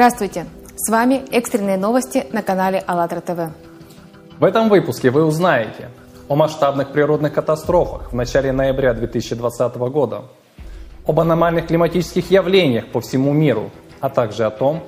Здравствуйте! 0.00 0.46
С 0.76 0.90
вами 0.90 1.24
экстренные 1.30 1.76
новости 1.76 2.26
на 2.32 2.40
канале 2.40 2.82
АЛЛАТРА 2.86 3.20
ТВ. 3.20 3.52
В 4.38 4.44
этом 4.44 4.70
выпуске 4.70 5.10
вы 5.10 5.26
узнаете 5.26 5.90
о 6.26 6.36
масштабных 6.36 6.90
природных 6.90 7.34
катастрофах 7.34 8.10
в 8.10 8.14
начале 8.14 8.50
ноября 8.50 8.94
2020 8.94 9.76
года, 9.76 10.22
об 11.06 11.20
аномальных 11.20 11.66
климатических 11.66 12.30
явлениях 12.30 12.86
по 12.86 13.02
всему 13.02 13.34
миру, 13.34 13.70
а 14.00 14.08
также 14.08 14.46
о 14.46 14.50
том, 14.50 14.84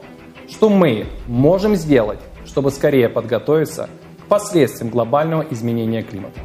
что 0.48 0.70
мы 0.70 1.08
можем 1.26 1.76
сделать, 1.76 2.20
чтобы 2.46 2.70
скорее 2.70 3.10
подготовиться 3.10 3.90
к 4.24 4.28
последствиям 4.28 4.88
глобального 4.88 5.42
изменения 5.50 6.02
климата. 6.02 6.40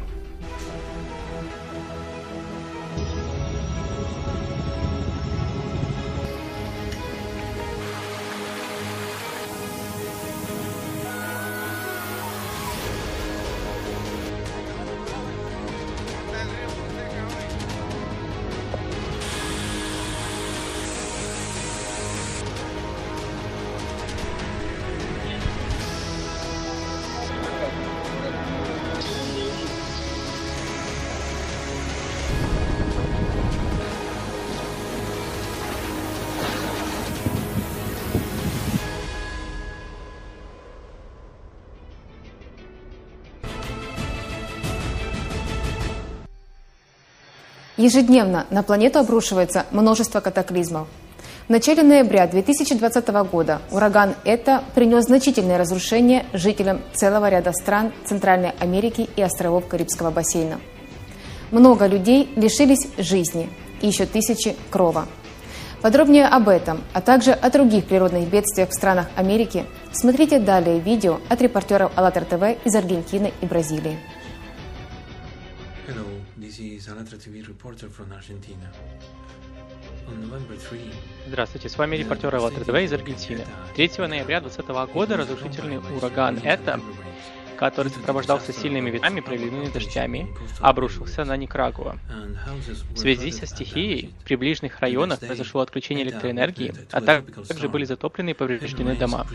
Ежедневно 47.78 48.44
на 48.50 48.64
планету 48.64 48.98
обрушивается 48.98 49.64
множество 49.70 50.18
катаклизмов. 50.18 50.88
В 51.46 51.50
начале 51.50 51.84
ноября 51.84 52.26
2020 52.26 53.08
года 53.30 53.62
ураган 53.70 54.16
«Это» 54.24 54.64
принес 54.74 55.04
значительные 55.04 55.58
разрушения 55.58 56.26
жителям 56.32 56.80
целого 56.92 57.28
ряда 57.28 57.52
стран 57.52 57.92
Центральной 58.04 58.50
Америки 58.58 59.08
и 59.14 59.22
островов 59.22 59.68
Карибского 59.68 60.10
бассейна. 60.10 60.58
Много 61.52 61.86
людей 61.86 62.28
лишились 62.34 62.88
жизни 62.98 63.48
и 63.80 63.86
еще 63.86 64.06
тысячи 64.06 64.56
крова. 64.70 65.06
Подробнее 65.80 66.26
об 66.26 66.48
этом, 66.48 66.82
а 66.92 67.00
также 67.00 67.30
о 67.30 67.48
других 67.48 67.84
природных 67.84 68.28
бедствиях 68.28 68.70
в 68.70 68.74
странах 68.74 69.06
Америки 69.14 69.64
смотрите 69.92 70.40
далее 70.40 70.80
видео 70.80 71.20
от 71.28 71.40
репортеров 71.40 71.92
АЛЛАТРА 71.94 72.24
ТВ 72.24 72.66
из 72.66 72.74
Аргентины 72.74 73.32
и 73.40 73.46
Бразилии. 73.46 74.00
This 76.58 76.88
is 76.88 76.88
Alatra 76.88 77.16
TV 77.16 77.46
reporter 77.46 77.88
from 77.88 78.12
Argentina. 78.12 78.68
On 80.08 80.20
November 80.20 80.56
3, 80.56 80.80
Здравствуйте, 81.28 81.68
с 81.68 81.78
вами 81.78 81.94
репортер 81.94 82.34
АЛЛАТРА 82.34 82.64
ТВ 82.64 82.74
из 82.82 82.92
Аргентины. 82.92 83.46
3 83.76 84.08
ноября 84.08 84.40
2020 84.40 84.92
года 84.92 85.16
разрушительный 85.16 85.78
ураган 85.78 86.38
«Это», 86.42 86.80
который 87.58 87.90
сопровождался 87.90 88.52
сильными 88.52 88.90
ветрами 88.90 89.18
и 89.18 89.22
проливными 89.22 89.68
дождями, 89.68 90.28
обрушился 90.60 91.24
на 91.24 91.36
Никарагуа. 91.36 91.96
В 92.90 92.96
связи 92.96 93.32
со 93.32 93.46
стихией 93.46 94.14
в 94.20 94.24
приближенных 94.24 94.80
районах 94.80 95.20
произошло 95.20 95.60
отключение 95.60 96.04
электроэнергии, 96.04 96.72
а 96.92 97.00
также 97.00 97.68
были 97.68 97.84
затоплены 97.84 98.30
и 98.30 98.34
повреждены 98.34 98.94
дома. 98.94 99.26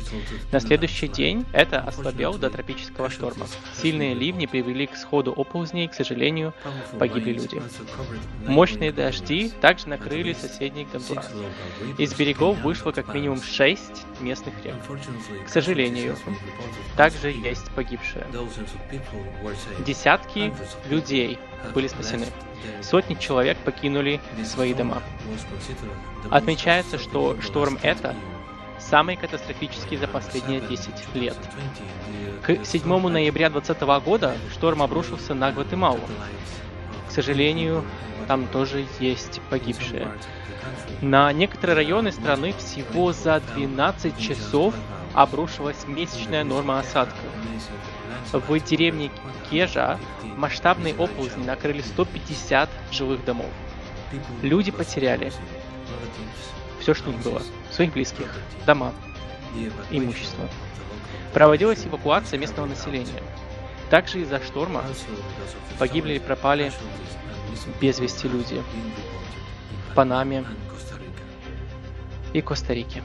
На 0.51 0.59
следующий 0.59 1.07
день 1.07 1.45
это 1.51 1.81
ослабел 1.81 2.35
до 2.35 2.49
тропического 2.49 3.09
шторма. 3.09 3.45
Сильные 3.73 4.13
ливни 4.13 4.45
привели 4.45 4.87
к 4.87 4.95
сходу 4.95 5.33
оползней, 5.33 5.87
к 5.87 5.93
сожалению, 5.93 6.53
погибли 6.97 7.33
люди. 7.33 7.61
Мощные 8.47 8.91
дожди 8.91 9.51
также 9.61 9.89
накрыли 9.89 10.33
соседний 10.33 10.85
Гондурас. 10.85 11.29
Из 11.97 12.13
берегов 12.13 12.59
вышло 12.61 12.91
как 12.91 13.13
минимум 13.13 13.41
шесть 13.41 14.05
местных 14.21 14.53
рек. 14.63 14.75
К 15.45 15.49
сожалению, 15.49 16.15
также 16.95 17.31
есть 17.31 17.69
погибшие. 17.71 18.12
Десятки 19.85 20.53
людей 20.89 21.39
были 21.73 21.87
спасены. 21.87 22.27
Сотни 22.81 23.15
человек 23.15 23.57
покинули 23.59 24.21
свои 24.45 24.73
дома. 24.73 25.01
Отмечается, 26.29 26.97
что 26.97 27.39
шторм 27.41 27.77
«Это» 27.81 28.15
самый 28.79 29.15
катастрофический 29.15 29.97
за 29.97 30.07
последние 30.07 30.61
10 30.61 31.15
лет. 31.15 31.37
К 32.41 32.65
7 32.65 33.07
ноября 33.07 33.49
2020 33.49 34.05
года 34.05 34.35
шторм 34.51 34.81
обрушился 34.81 35.33
на 35.33 35.51
Гватемалу. 35.51 36.01
К 37.07 37.11
сожалению, 37.11 37.85
там 38.27 38.47
тоже 38.47 38.85
есть 38.99 39.41
погибшие. 39.49 40.07
На 41.01 41.31
некоторые 41.33 41.75
районы 41.75 42.11
страны 42.11 42.53
всего 42.53 43.13
за 43.13 43.41
12 43.55 44.17
часов 44.17 44.73
обрушилась 45.13 45.87
месячная 45.87 46.43
норма 46.43 46.79
осадков. 46.79 47.19
В 48.31 48.59
деревне 48.59 49.11
Кежа 49.49 49.99
масштабные 50.37 50.95
оползни 50.95 51.45
накрыли 51.45 51.81
150 51.81 52.69
жилых 52.91 53.23
домов. 53.25 53.49
Люди 54.41 54.71
потеряли 54.71 55.31
все, 56.79 56.93
что 56.93 57.09
у 57.09 57.13
них 57.13 57.21
было. 57.23 57.41
Своих 57.71 57.93
близких, 57.93 58.27
дома, 58.65 58.93
имущество. 59.91 60.49
Проводилась 61.33 61.85
эвакуация 61.85 62.39
местного 62.39 62.67
населения. 62.67 63.21
Также 63.89 64.21
из-за 64.21 64.43
шторма 64.43 64.83
погибли 65.79 66.13
и 66.13 66.19
пропали 66.19 66.71
без 67.79 67.99
вести 67.99 68.27
люди 68.27 68.61
в 69.91 69.95
Панаме 69.95 70.45
и 72.33 72.41
Коста-Рике. 72.41 73.03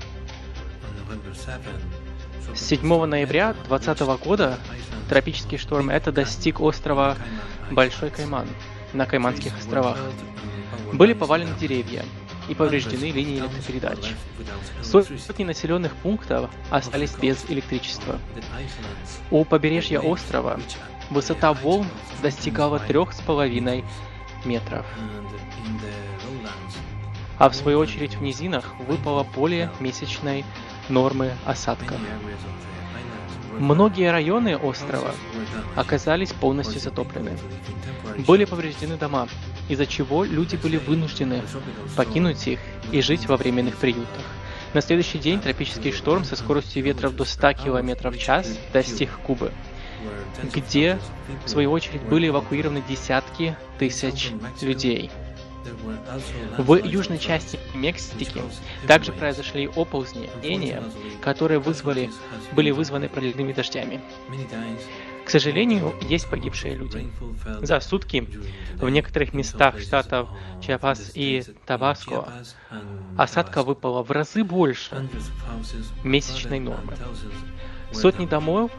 С 2.55 2.61
7 2.67 3.05
ноября 3.05 3.55
2020 3.69 4.25
года 4.25 4.59
тропический 5.09 5.59
шторм 5.59 5.91
это 5.91 6.13
достиг 6.13 6.61
острова 6.61 7.17
Большой 7.71 8.11
Кайман 8.11 8.49
на 8.93 9.07
Кайманских 9.07 9.57
островах. 9.59 9.99
Были 10.93 11.13
повалены 11.13 11.55
деревья 11.59 12.05
и 12.49 12.55
повреждены 12.55 13.11
линии 13.11 13.41
электропередач. 13.41 14.15
Сотни 14.83 15.45
населенных 15.45 15.95
пунктов 15.97 16.51
остались 16.71 17.15
без 17.15 17.45
электричества. 17.49 18.19
У 19.31 19.45
побережья 19.45 20.01
острова 20.01 20.59
высота 21.11 21.53
волн 21.53 21.87
достигала 22.23 22.79
трех 22.79 23.13
с 23.13 23.21
половиной 23.21 23.85
метров. 24.45 24.87
А 27.39 27.49
в 27.49 27.55
свою 27.55 27.79
очередь 27.79 28.17
в 28.17 28.23
низинах 28.23 28.75
выпало 28.81 29.23
более 29.23 29.71
месячной 29.79 30.45
нормы 30.89 31.33
осадков. 31.45 31.99
Многие 33.59 34.11
районы 34.13 34.57
острова 34.57 35.13
оказались 35.75 36.33
полностью 36.33 36.81
затоплены. 36.81 37.37
Были 38.27 38.45
повреждены 38.45 38.97
дома, 38.97 39.29
из-за 39.69 39.87
чего 39.87 40.25
люди 40.25 40.57
были 40.57 40.77
вынуждены 40.77 41.43
покинуть 41.97 42.47
их 42.47 42.61
и 42.93 43.01
жить 43.03 43.27
во 43.27 43.37
временных 43.37 43.77
приютах. 43.77 44.25
На 44.75 44.81
следующий 44.81 45.19
день 45.19 45.41
тропический 45.41 45.93
шторм 45.93 46.25
со 46.25 46.37
скоростью 46.37 46.85
ветра 46.85 47.09
до 47.09 47.25
100 47.25 47.55
км 47.55 48.11
в 48.11 48.19
час 48.19 48.59
достиг 48.73 49.11
Кубы, 49.27 49.51
где, 50.55 50.99
в 51.45 51.49
свою 51.49 51.73
очередь, 51.73 52.03
были 52.03 52.29
эвакуированы 52.29 52.83
десятки 52.89 53.57
тысяч 53.79 54.31
людей. 54.61 55.11
В 56.59 56.75
южной 56.85 57.19
части 57.19 57.59
Мексики 57.75 58.43
также 58.87 59.13
произошли 59.13 59.69
оползни, 59.69 60.29
которые 61.21 61.59
вызвали, 61.59 62.11
были 62.53 62.71
вызваны 62.71 63.09
проливными 63.09 63.53
дождями. 63.53 64.01
К 65.25 65.31
сожалению, 65.31 65.95
есть 66.01 66.31
погибшие 66.31 66.75
люди. 66.75 67.13
За 67.61 67.81
сутки 67.81 68.27
в 68.77 68.89
некоторых 68.89 69.35
местах 69.35 69.79
штатов 69.79 70.31
Чиапас 70.63 71.13
и 71.15 71.45
Табаско 71.67 72.29
осадка 73.19 73.63
выпала 73.63 74.03
в 74.03 74.11
разы 74.11 74.43
больше 74.43 75.09
месячной 76.03 76.61
нормы. 76.61 76.95
Сотни 77.93 78.27
домов 78.27 78.71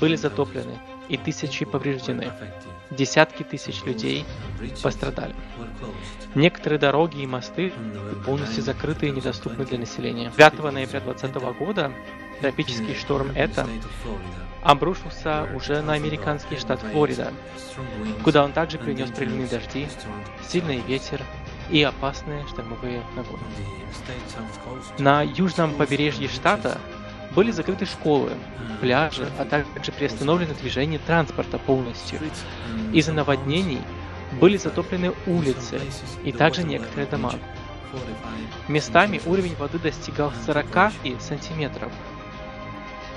были 0.00 0.16
затоплены 0.16 0.78
и 1.08 1.16
тысячи 1.16 1.64
повреждены. 1.64 2.32
Десятки 2.90 3.42
тысяч 3.42 3.82
людей 3.84 4.24
пострадали. 4.82 5.34
Некоторые 6.34 6.78
дороги 6.78 7.22
и 7.22 7.26
мосты 7.26 7.72
полностью 8.24 8.62
закрыты 8.62 9.08
и 9.08 9.10
недоступны 9.10 9.64
для 9.64 9.78
населения. 9.78 10.32
5 10.36 10.58
ноября 10.72 11.00
2020 11.00 11.58
года 11.58 11.92
тропический 12.40 12.94
шторм 12.94 13.30
«Это» 13.34 13.66
обрушился 14.62 15.46
уже 15.54 15.82
на 15.82 15.92
американский 15.92 16.56
штат 16.56 16.80
Флорида, 16.80 17.32
куда 18.22 18.44
он 18.44 18.52
также 18.52 18.78
принес 18.78 19.10
приливные 19.10 19.46
дожди, 19.46 19.86
сильный 20.48 20.80
ветер 20.80 21.22
и 21.70 21.82
опасные 21.82 22.46
штормовые 22.46 23.02
нагоны. 23.14 23.42
На 24.98 25.22
южном 25.22 25.74
побережье 25.74 26.28
штата 26.28 26.78
были 27.34 27.50
закрыты 27.50 27.86
школы, 27.86 28.32
пляжи, 28.80 29.28
а 29.38 29.44
также 29.44 29.92
приостановлено 29.92 30.54
движение 30.54 30.98
транспорта 30.98 31.58
полностью. 31.58 32.20
Из-за 32.92 33.12
наводнений 33.12 33.80
были 34.40 34.56
затоплены 34.56 35.12
улицы 35.26 35.80
и 36.24 36.32
также 36.32 36.64
некоторые 36.64 37.06
дома. 37.06 37.32
Местами 38.68 39.20
уровень 39.26 39.54
воды 39.56 39.78
достигал 39.78 40.32
40 40.46 40.92
сантиметров. 41.20 41.92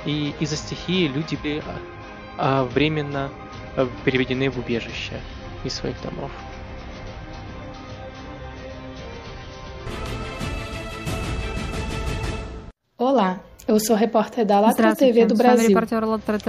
И 0.05 0.33
из-за 0.39 0.55
стихии 0.55 1.07
люди 1.07 1.35
были 1.35 1.63
а, 2.37 2.63
временно 2.63 3.29
а, 3.75 3.89
переведены 4.05 4.49
в 4.49 4.59
убежище 4.59 5.19
из 5.63 5.73
своих 5.73 5.99
домов. 6.01 6.31
Olá, 12.97 13.39
Eu 13.67 13.79
sou 13.81 13.97
repórter 13.97 14.45
da 14.45 14.61
Latra 14.61 14.95
TV 14.95 15.25
do 15.25 15.35
Brasil. 15.35 15.77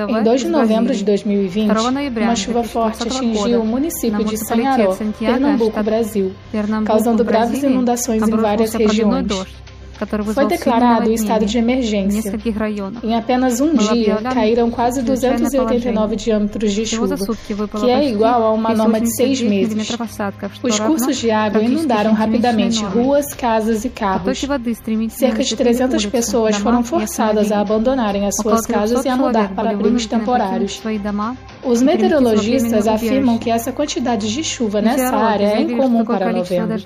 Em 0.09 0.23
2 0.23 0.41
de 0.41 0.49
novembro 0.49 0.94
de 0.94 1.05
2020, 1.05 1.69
uma 2.23 2.37
chuva 2.37 2.62
forte 2.62 3.03
atingiu 3.09 3.61
o 3.61 3.67
município 3.67 4.25
de 4.25 4.37
Sanharó, 4.37 4.97
Pernambuco, 5.19 5.82
Brasil, 5.82 6.32
causando 6.85 7.25
graves 7.25 7.62
inundações 7.62 8.23
em 8.23 8.31
várias 8.31 8.73
regiões. 8.73 9.26
Foi 10.32 10.46
declarado 10.46 11.10
o 11.10 11.12
estado 11.12 11.44
de 11.44 11.58
emergência. 11.58 12.32
Em 13.02 13.14
apenas 13.16 13.60
um 13.60 13.74
dia, 13.74 14.16
caíram 14.32 14.70
quase 14.70 15.02
289 15.02 16.16
diâmetros 16.16 16.72
de 16.72 16.86
chuva, 16.86 17.16
que 17.80 17.90
é 17.90 18.08
igual 18.08 18.42
a 18.44 18.52
uma 18.52 18.74
norma 18.74 19.00
de 19.00 19.14
seis 19.14 19.40
meses. 19.40 19.96
Os 20.62 20.78
cursos 20.78 21.16
de 21.16 21.30
água 21.30 21.62
inundaram 21.62 22.12
rapidamente 22.12 22.84
ruas, 22.84 23.34
casas 23.34 23.84
e 23.84 23.88
carros. 23.88 24.38
Cerca 25.10 25.42
de 25.42 25.56
300 25.56 26.06
pessoas 26.06 26.56
foram 26.56 26.84
forçadas 26.84 27.50
a 27.50 27.60
abandonarem 27.60 28.26
as 28.26 28.36
suas 28.36 28.66
casas 28.66 29.04
e 29.04 29.08
a 29.08 29.16
mudar 29.16 29.54
para 29.54 29.70
abrigos 29.70 30.06
temporários. 30.06 30.80
Os 31.64 31.82
meteorologistas 31.82 32.86
afirmam 32.86 33.38
que 33.38 33.50
essa 33.50 33.72
quantidade 33.72 34.32
de 34.32 34.44
chuva 34.44 34.80
nessa 34.80 35.16
área 35.16 35.46
é 35.46 35.60
incomum 35.62 36.04
para 36.04 36.32
novembro, 36.32 36.78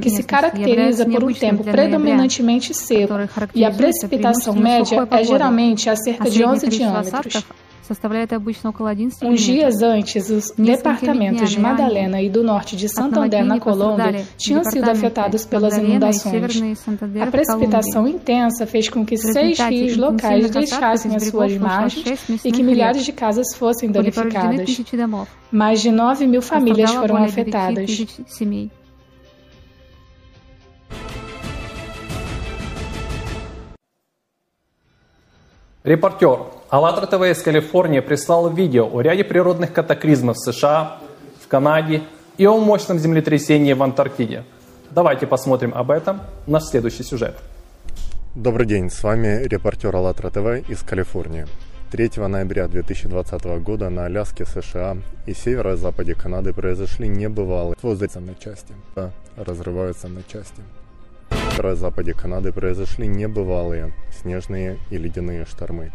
que 0.00 0.10
se 0.10 0.22
caracteriza 0.22 1.04
por 1.06 1.24
um 1.24 1.32
tempo 1.32 1.62
predominantemente 1.64 2.45
seco 2.72 3.14
e 3.54 3.64
a 3.64 3.70
precipitação 3.70 4.54
média 4.54 5.06
é 5.10 5.24
geralmente 5.24 5.88
a 5.90 5.96
cerca 5.96 6.30
de 6.30 6.44
11 6.44 6.68
diâmetros. 6.68 7.44
Uns 9.22 9.40
dias 9.42 9.80
antes, 9.80 10.28
os 10.28 10.50
departamentos 10.58 11.50
de 11.50 11.60
Madalena 11.60 12.20
e 12.20 12.28
do 12.28 12.42
norte 12.42 12.74
de 12.74 12.88
Santander, 12.88 13.44
na 13.44 13.60
Colômbia, 13.60 14.24
tinham 14.36 14.64
sido 14.64 14.90
afetados 14.90 15.44
pelas 15.46 15.78
inundações. 15.78 16.58
A 17.20 17.26
precipitação 17.30 18.08
intensa 18.08 18.66
fez 18.66 18.88
com 18.88 19.06
que 19.06 19.16
seis 19.16 19.58
rios 19.60 19.96
locais 19.96 20.50
deixassem 20.50 21.14
as 21.14 21.28
suas 21.28 21.56
margens 21.58 22.44
e 22.44 22.50
que 22.50 22.62
milhares 22.62 23.04
de 23.04 23.12
casas 23.12 23.54
fossem 23.54 23.88
danificadas. 23.90 24.80
Mais 25.52 25.80
de 25.80 25.92
9 25.92 26.26
mil 26.26 26.42
famílias 26.42 26.92
foram 26.92 27.16
afetadas. 27.18 28.04
Репортер 35.86 36.40
АЛЛАТРА 36.68 37.06
ТВ 37.06 37.22
из 37.30 37.40
Калифорнии 37.42 38.00
прислал 38.00 38.52
видео 38.52 38.92
о 38.92 39.02
ряде 39.02 39.22
природных 39.22 39.72
катаклизмов 39.72 40.36
в 40.36 40.40
США, 40.40 40.98
в 41.40 41.46
Канаде 41.46 42.02
и 42.36 42.44
о 42.44 42.58
мощном 42.58 42.98
землетрясении 42.98 43.72
в 43.72 43.80
Антарктиде. 43.84 44.42
Давайте 44.90 45.28
посмотрим 45.28 45.72
об 45.72 45.92
этом 45.92 46.22
наш 46.48 46.64
следующий 46.64 47.04
сюжет. 47.04 47.36
Добрый 48.34 48.66
день, 48.66 48.90
с 48.90 49.00
вами 49.04 49.44
репортер 49.44 49.94
АЛЛАТРА 49.94 50.30
ТВ 50.30 50.68
из 50.68 50.82
Калифорнии. 50.82 51.46
3 51.92 52.10
ноября 52.26 52.66
2020 52.66 53.44
года 53.62 53.88
на 53.88 54.06
Аляске, 54.06 54.44
США 54.44 54.96
и 55.26 55.34
северо-западе 55.34 56.16
Канады 56.16 56.52
произошли 56.52 57.06
небывалые 57.06 57.76
воздействия 57.80 58.22
на 58.22 58.34
части, 58.34 58.74
разрываются 59.36 60.08
на 60.08 60.24
части 60.24 60.62
северо-западе 61.56 62.12
Канады 62.12 62.52
произошли 62.52 63.06
небывалые 63.06 63.94
снежные 64.20 64.76
и 64.90 64.98
ледяные 64.98 65.46
штормы. 65.46 65.90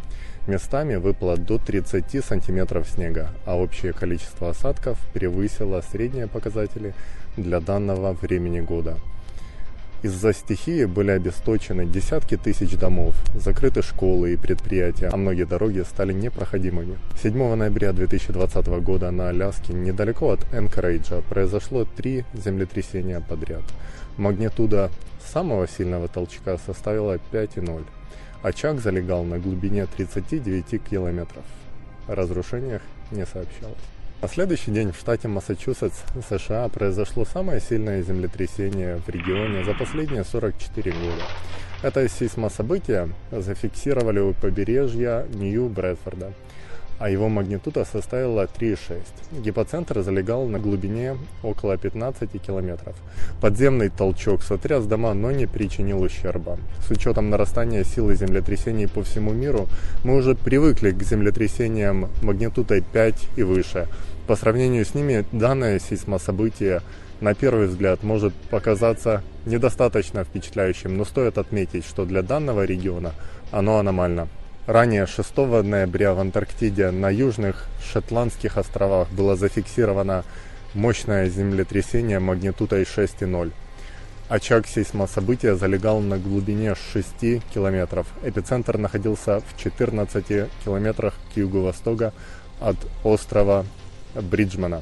Местами 0.47 0.95
выпало 0.95 1.37
до 1.37 1.59
30 1.59 2.25
сантиметров 2.25 2.87
снега, 2.89 3.29
а 3.45 3.55
общее 3.55 3.93
количество 3.93 4.49
осадков 4.49 4.97
превысило 5.13 5.81
средние 5.81 6.25
показатели 6.25 6.95
для 7.37 7.59
данного 7.59 8.13
времени 8.13 8.59
года. 8.59 8.97
Из-за 10.03 10.33
стихии 10.33 10.85
были 10.85 11.11
обесточены 11.11 11.85
десятки 11.85 12.35
тысяч 12.35 12.75
домов, 12.75 13.13
закрыты 13.35 13.83
школы 13.83 14.33
и 14.33 14.35
предприятия, 14.35 15.09
а 15.13 15.15
многие 15.15 15.45
дороги 15.45 15.81
стали 15.81 16.11
непроходимыми. 16.11 16.97
7 17.21 17.55
ноября 17.55 17.93
2020 17.93 18.65
года 18.81 19.11
на 19.11 19.29
Аляске, 19.29 19.73
недалеко 19.73 20.31
от 20.31 20.39
Энкорейджа, 20.53 21.21
произошло 21.29 21.85
три 21.85 22.25
землетрясения 22.33 23.19
подряд. 23.21 23.61
Магнитуда 24.17 24.89
самого 25.31 25.67
сильного 25.67 26.07
толчка 26.07 26.57
составила 26.57 27.19
5,0. 27.31 27.85
Очаг 28.41 28.79
залегал 28.79 29.23
на 29.23 29.37
глубине 29.37 29.85
39 29.85 30.81
километров. 30.83 31.45
О 32.07 32.15
разрушениях 32.15 32.81
не 33.11 33.27
сообщалось. 33.27 33.77
На 34.21 34.27
следующий 34.27 34.69
день 34.69 34.91
в 34.91 34.97
штате 34.97 35.27
Массачусетс, 35.27 36.03
США, 36.29 36.67
произошло 36.69 37.25
самое 37.25 37.59
сильное 37.59 38.03
землетрясение 38.03 38.97
в 38.97 39.09
регионе 39.09 39.63
за 39.63 39.73
последние 39.73 40.23
44 40.23 40.91
года. 40.91 41.23
Это 41.81 42.07
сейсмособытие 42.07 43.09
зафиксировали 43.31 44.19
у 44.19 44.33
побережья 44.33 45.25
Нью-Брэдфорда 45.33 46.33
а 47.01 47.09
его 47.09 47.29
магнитуда 47.29 47.83
составила 47.83 48.45
3,6. 48.45 49.41
Гипоцентр 49.41 50.01
залегал 50.01 50.45
на 50.47 50.59
глубине 50.59 51.17
около 51.41 51.75
15 51.75 52.39
километров. 52.39 52.95
Подземный 53.41 53.89
толчок 53.89 54.43
сотряс 54.43 54.85
дома, 54.85 55.15
но 55.15 55.31
не 55.31 55.47
причинил 55.47 56.03
ущерба. 56.03 56.59
С 56.87 56.91
учетом 56.91 57.31
нарастания 57.31 57.83
силы 57.83 58.13
землетрясений 58.15 58.87
по 58.87 59.01
всему 59.01 59.33
миру, 59.33 59.67
мы 60.03 60.15
уже 60.15 60.35
привыкли 60.35 60.91
к 60.91 61.01
землетрясениям 61.01 62.07
магнитудой 62.21 62.81
5 62.81 63.29
и 63.35 63.41
выше. 63.41 63.87
По 64.27 64.35
сравнению 64.35 64.85
с 64.85 64.93
ними, 64.93 65.25
данное 65.31 65.79
сейсмособытие 65.79 66.81
на 67.21 67.33
первый 67.33 67.67
взгляд 67.67 68.03
может 68.03 68.33
показаться 68.33 69.23
недостаточно 69.45 70.23
впечатляющим, 70.23 70.97
но 70.97 71.05
стоит 71.05 71.37
отметить, 71.37 71.85
что 71.85 72.05
для 72.05 72.21
данного 72.21 72.63
региона 72.65 73.13
оно 73.51 73.77
аномально. 73.77 74.27
Ранее 74.67 75.07
6 75.07 75.37
ноября 75.37 76.13
в 76.13 76.19
Антарктиде 76.19 76.91
на 76.91 77.09
южных 77.09 77.65
Шотландских 77.91 78.57
островах 78.57 79.09
было 79.11 79.35
зафиксировано 79.35 80.23
мощное 80.73 81.27
землетрясение 81.29 82.19
магнитудой 82.19 82.83
6,0. 82.83 83.51
Очаг 84.29 84.65
сейсмособытия 84.65 85.55
залегал 85.55 85.99
на 85.99 86.17
глубине 86.17 86.75
6 86.93 87.43
километров. 87.53 88.07
Эпицентр 88.23 88.77
находился 88.77 89.41
в 89.41 89.61
14 89.61 90.47
километрах 90.63 91.15
к 91.33 91.37
юго-востока 91.37 92.13
от 92.61 92.77
острова 93.03 93.65
Бриджмана. 94.15 94.81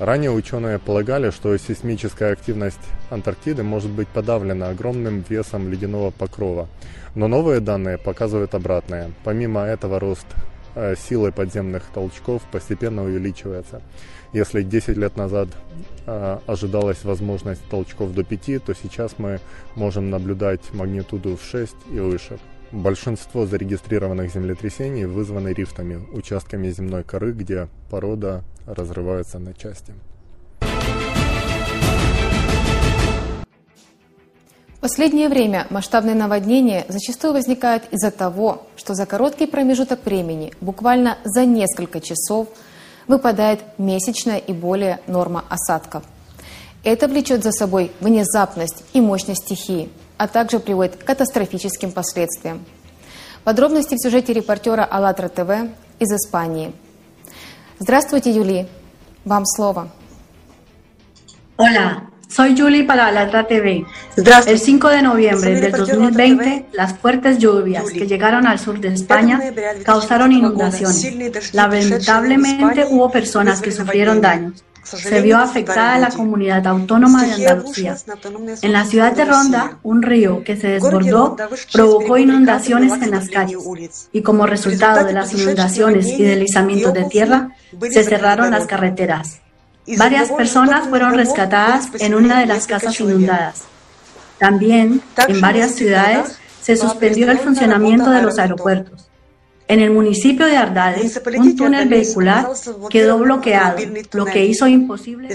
Ранее 0.00 0.30
ученые 0.30 0.78
полагали, 0.78 1.30
что 1.30 1.54
сейсмическая 1.58 2.32
активность 2.32 2.80
Антарктиды 3.10 3.62
может 3.62 3.90
быть 3.90 4.08
подавлена 4.08 4.70
огромным 4.70 5.22
весом 5.28 5.70
ледяного 5.70 6.10
покрова. 6.10 6.68
Но 7.14 7.28
новые 7.28 7.60
данные 7.60 7.98
показывают 7.98 8.54
обратное. 8.54 9.10
Помимо 9.24 9.60
этого 9.60 10.00
рост 10.00 10.26
э, 10.74 10.94
силы 10.96 11.32
подземных 11.32 11.82
толчков 11.92 12.40
постепенно 12.50 13.04
увеличивается. 13.04 13.82
Если 14.32 14.62
10 14.62 14.96
лет 14.96 15.18
назад 15.18 15.48
э, 16.06 16.38
ожидалась 16.46 17.04
возможность 17.04 17.68
толчков 17.68 18.14
до 18.14 18.24
5, 18.24 18.64
то 18.64 18.74
сейчас 18.74 19.16
мы 19.18 19.40
можем 19.74 20.08
наблюдать 20.08 20.62
магнитуду 20.72 21.36
в 21.36 21.44
6 21.44 21.74
и 21.92 21.98
выше. 21.98 22.38
Большинство 22.72 23.46
зарегистрированных 23.46 24.32
землетрясений 24.32 25.04
вызваны 25.04 25.48
рифтами, 25.48 26.06
участками 26.12 26.70
земной 26.70 27.02
коры, 27.02 27.32
где 27.32 27.66
порода 27.90 28.44
разрывается 28.64 29.40
на 29.40 29.54
части. 29.54 29.92
В 34.76 34.80
последнее 34.80 35.28
время 35.28 35.66
масштабные 35.70 36.14
наводнения 36.14 36.86
зачастую 36.88 37.32
возникают 37.32 37.82
из-за 37.90 38.12
того, 38.12 38.68
что 38.76 38.94
за 38.94 39.04
короткий 39.04 39.46
промежуток 39.46 40.06
времени, 40.06 40.52
буквально 40.60 41.18
за 41.24 41.44
несколько 41.44 42.00
часов, 42.00 42.48
выпадает 43.08 43.60
месячная 43.78 44.38
и 44.38 44.52
более 44.52 45.00
норма 45.08 45.44
осадков. 45.48 46.04
Это 46.84 47.08
влечет 47.08 47.42
за 47.42 47.50
собой 47.50 47.90
внезапность 48.00 48.84
и 48.92 49.00
мощность 49.00 49.42
стихии, 49.44 49.90
а 50.19 50.27
также 50.27 50.59
приводит 50.59 50.95
к 50.95 51.05
катастрофическим 51.05 51.91
последствиям. 51.91 52.65
Подробности 53.43 53.95
в 53.95 54.01
сюжете 54.01 54.33
репортера 54.33 54.83
АЛЛАТРА 54.89 55.29
ТВ 55.29 55.49
из 55.99 56.11
Испании. 56.11 56.73
Здравствуйте, 57.79 58.31
Юли. 58.31 58.67
Вам 59.25 59.45
слово. 59.45 59.89
Hola, 61.57 62.03
Soy 62.35 62.53
Julie 62.53 62.83
para 62.83 63.07
Alatra 63.07 63.47
TV. 63.47 63.85
El 64.17 64.59
5 64.59 64.89
de 64.89 65.01
noviembre 65.01 65.61
del 65.61 65.71
2020, 65.71 66.65
las 66.73 66.97
fuertes 66.97 67.37
lluvias 67.37 67.85
que 67.91 68.07
llegaron 68.07 68.45
al 68.45 68.59
sur 68.59 68.79
de 68.79 68.89
España 68.89 69.39
causaron 69.85 70.33
inundaciones. 70.33 71.53
Lamentablemente 71.53 72.87
hubo 72.89 73.09
personas 73.09 73.61
que 73.61 73.71
sufrieron 73.71 74.19
daños. 74.19 74.65
Se 74.82 75.20
vio 75.20 75.38
afectada 75.38 75.98
la 75.98 76.10
comunidad 76.10 76.66
autónoma 76.66 77.24
de 77.24 77.32
Andalucía. 77.32 77.96
En 78.62 78.72
la 78.72 78.84
ciudad 78.84 79.12
de 79.12 79.24
Ronda, 79.24 79.78
un 79.82 80.02
río 80.02 80.42
que 80.44 80.56
se 80.56 80.68
desbordó 80.68 81.36
provocó 81.72 82.18
inundaciones 82.18 82.92
en 83.02 83.10
las 83.10 83.28
calles 83.28 84.08
y 84.12 84.22
como 84.22 84.46
resultado 84.46 85.04
de 85.04 85.12
las 85.12 85.32
inundaciones 85.34 86.06
y 86.06 86.22
deslizamientos 86.22 86.94
de 86.94 87.04
tierra, 87.04 87.50
se 87.90 88.04
cerraron 88.04 88.50
las 88.50 88.66
carreteras. 88.66 89.40
Varias 89.98 90.30
personas 90.30 90.88
fueron 90.88 91.14
rescatadas 91.14 91.88
en 91.98 92.14
una 92.14 92.40
de 92.40 92.46
las 92.46 92.66
casas 92.66 92.98
inundadas. 93.00 93.64
También, 94.38 95.02
en 95.28 95.40
varias 95.40 95.72
ciudades, 95.72 96.38
se 96.62 96.76
suspendió 96.76 97.30
el 97.30 97.38
funcionamiento 97.38 98.10
de 98.10 98.22
los 98.22 98.38
aeropuertos. 98.38 99.09
En 99.72 99.78
el 99.78 99.92
municipio 99.92 100.46
de 100.46 100.56
Ardales, 100.56 101.20
un 101.38 101.56
túnel 101.56 101.88
vehicular 101.88 102.44
quedó 102.90 103.18
bloqueado, 103.18 103.78
lo 104.10 104.24
que 104.24 104.44
hizo 104.44 104.66
imposible. 104.66 105.28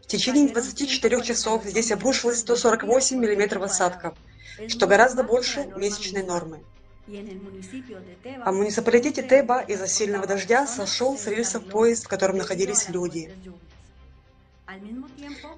В 0.00 0.06
течение 0.06 0.48
24 0.48 1.22
часов 1.22 1.64
здесь 1.64 1.90
обрушилось 1.90 2.38
148 2.38 3.18
мм 3.18 3.64
осадков, 3.64 4.14
что 4.68 4.86
гораздо 4.86 5.24
больше 5.24 5.66
месячной 5.76 6.22
нормы. 6.22 6.60
А 8.44 8.52
в 8.52 8.54
муниципалитете 8.54 9.24
Теба 9.24 9.60
из-за 9.62 9.88
сильного 9.88 10.24
дождя 10.28 10.68
сошел 10.68 11.18
с 11.18 11.26
рельсов 11.26 11.64
поезд, 11.64 12.04
в 12.04 12.08
котором 12.08 12.36
находились 12.36 12.88
люди. 12.88 13.28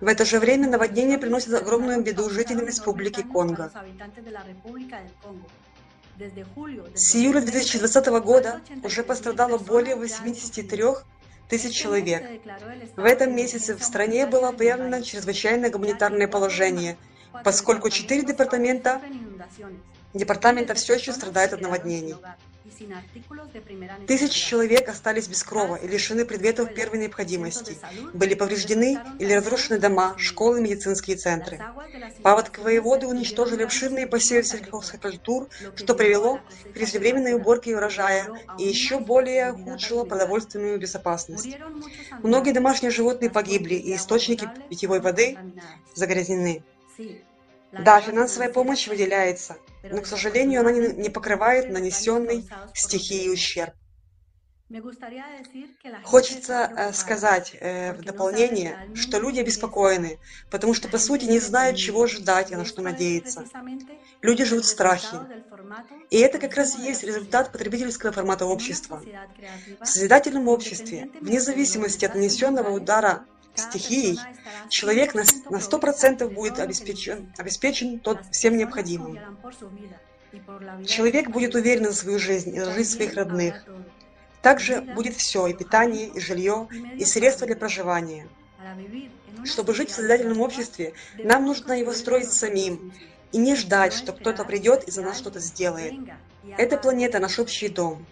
В 0.01 0.07
это 0.07 0.25
же 0.25 0.39
время 0.41 0.69
наводнение 0.69 1.19
приносит 1.19 1.55
огромную 1.55 2.03
беду 2.03 2.29
жителям 2.29 2.67
Республики 2.67 3.23
Конго. 3.23 3.71
С 6.95 7.15
июля 7.15 7.41
2020 7.41 8.07
года 8.23 8.61
уже 8.83 9.03
пострадало 9.05 9.59
более 9.59 9.97
83 9.97 10.83
тысяч 11.49 11.77
человек. 11.77 12.25
В 12.97 13.05
этом 13.05 13.35
месяце 13.35 13.77
в 13.77 13.85
стране 13.85 14.27
было 14.27 14.49
объявлено 14.49 15.03
чрезвычайное 15.03 15.71
гуманитарное 15.71 16.27
положение, 16.27 16.97
поскольку 17.45 17.91
четыре 17.91 18.25
департамента 18.25 19.01
Департамента 20.15 20.73
все 20.75 20.95
еще 20.95 21.13
страдает 21.13 21.53
от 21.53 21.61
наводнений. 21.61 22.17
Тысячи 24.07 24.39
человек 24.39 24.89
остались 24.89 25.29
без 25.29 25.43
крова 25.43 25.77
и 25.77 25.89
лишены 25.89 26.25
предметов 26.25 26.75
первой 26.75 26.99
необходимости. 26.99 27.79
Были 28.13 28.35
повреждены 28.35 28.99
или 29.19 29.33
разрушены 29.33 29.79
дома, 29.79 30.15
школы, 30.19 30.61
медицинские 30.61 31.17
центры. 31.17 31.61
Паводковые 32.23 32.81
воды 32.81 33.07
уничтожили 33.07 33.63
обширные 33.63 34.07
посевы 34.07 34.43
сельхозкультур, 34.43 35.49
что 35.75 35.95
привело 35.95 36.39
к 36.39 36.73
преждевременной 36.75 37.35
уборке 37.35 37.77
урожая 37.77 38.29
и 38.59 38.65
еще 38.65 38.99
более 38.99 39.53
ухудшило 39.53 40.05
продовольственную 40.05 40.79
безопасность. 40.79 41.57
Многие 42.23 42.53
домашние 42.53 42.91
животные 42.91 43.31
погибли, 43.31 43.75
и 43.75 43.95
источники 43.97 44.49
питьевой 44.69 45.01
воды 45.01 45.39
загрязнены. 45.95 46.63
Да, 47.79 48.01
финансовая 48.01 48.53
помощь 48.53 48.89
выделяется, 48.89 49.57
но, 49.83 50.01
к 50.01 50.07
сожалению, 50.07 50.61
она 50.61 50.73
не 50.73 51.11
покрывает 51.11 51.71
нанесенный 51.71 52.49
стихией 52.75 53.33
ущерб. 53.33 53.75
Хочется 56.03 56.73
э, 56.77 56.93
сказать 56.93 57.57
э, 57.61 57.93
в 57.93 58.03
дополнение, 58.03 58.77
что 58.95 59.21
люди 59.21 59.39
обеспокоены, 59.39 60.19
потому 60.51 60.75
что 60.75 60.89
по 60.89 60.99
сути 60.99 61.25
не 61.27 61.39
знают, 61.39 61.77
чего 61.77 62.09
ждать 62.09 62.51
и 62.51 62.57
на 62.57 62.65
что 62.65 62.83
надеяться. 62.83 63.45
Люди 64.23 64.45
живут 64.45 64.65
в 64.65 64.69
страхе. 64.69 65.19
И 66.11 66.19
это 66.19 66.39
как 66.41 66.57
раз 66.57 66.77
и 66.77 66.83
есть 66.83 67.05
результат 67.05 67.53
потребительского 67.53 68.11
формата 68.11 68.45
общества. 68.45 69.03
В 69.81 69.87
созидательном 69.87 70.49
обществе, 70.49 71.11
вне 71.21 71.41
зависимости 71.41 72.05
от 72.05 72.17
нанесенного 72.17 72.71
удара 72.71 73.25
стихией, 73.57 74.19
человек 74.69 75.15
на, 75.15 75.23
на 75.51 75.57
100% 75.57 76.29
будет 76.29 76.59
обеспечен, 76.59 77.33
обеспечен 77.39 77.99
тот 77.99 78.19
всем 78.31 78.57
необходимым. 78.57 79.19
Человек 80.87 81.31
будет 81.31 81.55
уверен 81.55 81.89
в 81.89 81.95
свою 81.95 82.19
жизнь 82.19 82.55
и 82.55 82.61
жизнь 82.61 82.91
своих 82.91 83.15
родных. 83.15 83.65
Также 84.43 84.81
будет 84.81 85.17
все, 85.17 85.47
и 85.47 85.55
питание, 85.55 86.09
и 86.09 86.21
жилье, 86.21 86.69
и 86.95 87.05
средства 87.05 87.47
для 87.47 87.57
проживания. 87.57 88.29
Чтобы 89.45 89.75
жить 89.75 89.91
в 89.91 89.95
созидательном 89.95 90.41
обществе, 90.41 90.93
нам 91.19 91.45
нужно 91.45 91.73
его 91.73 91.93
строить 91.93 92.33
самим, 92.33 92.93
и 93.33 93.39
не 93.39 93.55
ждать, 93.57 93.93
что 93.93 94.13
кто-то 94.13 94.45
придет 94.45 94.85
и 94.85 94.91
за 94.91 95.03
нас 95.03 95.19
что-то 95.19 95.41
сделает. 95.41 95.95
Эта 96.57 96.77
планета– 96.77 97.19
наш 97.21 97.39
общий 97.39 97.69
дом. 97.69 98.07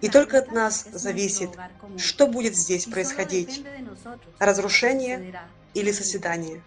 И 0.00 0.08
только 0.08 0.38
от 0.38 0.50
нас 0.50 0.86
зависит, 0.92 1.50
что 1.98 2.26
будет 2.26 2.56
здесь 2.56 2.86
происходить– 2.86 3.62
разрушение 4.38 5.34
или 5.74 5.92
созидание. 5.92 6.62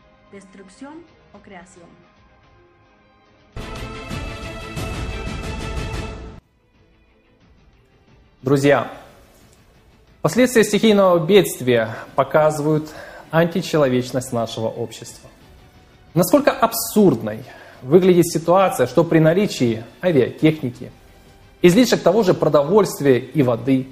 Друзья, 8.43 8.91
последствия 10.21 10.63
стихийного 10.63 11.25
бедствия 11.25 11.95
показывают 12.15 12.89
античеловечность 13.31 14.31
нашего 14.31 14.67
общества. 14.67 15.29
Насколько 16.13 16.51
абсурдной 16.51 17.45
выглядит 17.81 18.27
ситуация, 18.27 18.85
что 18.85 19.03
при 19.03 19.17
наличии 19.17 19.83
авиатехники– 20.03 20.91
излишек 21.61 22.01
того 22.01 22.23
же 22.23 22.33
продовольствия 22.33 23.19
и 23.19 23.43
воды, 23.43 23.87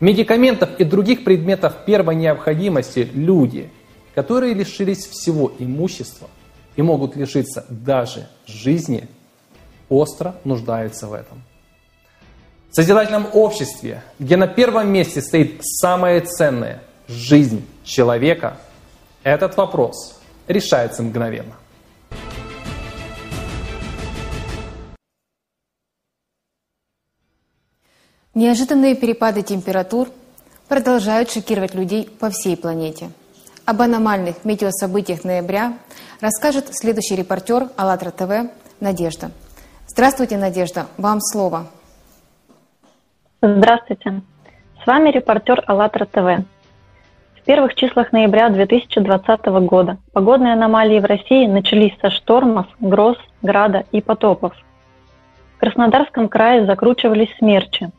медикаментов 0.00 0.70
и 0.78 0.84
других 0.84 1.24
предметов 1.24 1.84
первой 1.86 2.14
необходимости 2.14 3.08
люди, 3.12 3.70
которые 4.14 4.54
лишились 4.54 5.06
всего 5.06 5.52
имущества 5.58 6.28
и 6.76 6.82
могут 6.82 7.16
лишиться 7.16 7.66
даже 7.68 8.28
жизни, 8.46 9.08
остро 9.88 10.36
нуждаются 10.44 11.06
в 11.06 11.12
этом. 11.12 11.42
В 12.70 12.74
созидательном 12.74 13.26
обществе, 13.32 14.02
где 14.18 14.36
на 14.36 14.46
первом 14.46 14.92
месте 14.92 15.22
стоит 15.22 15.60
самое 15.62 16.20
ценное– 16.20 16.82
жизнь 17.08 17.64
человека, 17.84 18.58
этот 19.22 19.56
вопрос 19.56 20.20
решается 20.46 21.02
мгновенно. 21.02 21.54
Неожиданные 28.38 28.94
перепады 28.94 29.42
температур 29.42 30.10
продолжают 30.68 31.28
шокировать 31.28 31.74
людей 31.74 32.08
по 32.20 32.30
всей 32.30 32.56
планете. 32.56 33.10
Об 33.66 33.82
аномальных 33.82 34.44
метеособытиях 34.44 35.24
ноября 35.24 35.72
расскажет 36.20 36.66
следующий 36.70 37.16
репортер 37.16 37.70
АЛЛАТРА 37.76 38.10
ТВ 38.12 38.52
Надежда. 38.78 39.32
Здравствуйте, 39.88 40.36
Надежда, 40.36 40.86
вам 40.98 41.20
слово. 41.20 41.66
Здравствуйте. 43.42 44.22
С 44.84 44.86
вами 44.86 45.10
репортер 45.10 45.64
АЛЛАТРА 45.66 46.04
ТВ. 46.06 46.44
В 47.40 47.44
первых 47.44 47.74
числах 47.74 48.12
ноября 48.12 48.50
2020 48.50 49.46
года 49.66 49.96
погодные 50.12 50.52
аномалии 50.52 51.00
в 51.00 51.06
России 51.06 51.48
начались 51.48 51.98
со 52.00 52.10
штормов, 52.10 52.68
гроз, 52.78 53.16
града 53.42 53.82
и 53.90 54.00
потопов. 54.00 54.54
В 55.56 55.58
Краснодарском 55.58 56.28
крае 56.28 56.66
закручивались 56.66 57.34
смерчи, 57.38 57.90